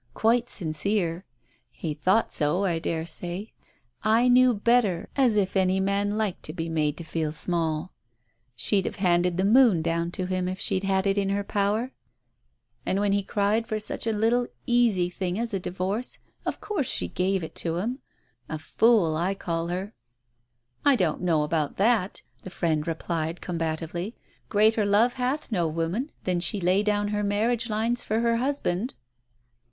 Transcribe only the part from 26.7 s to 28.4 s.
down her marriage lines for her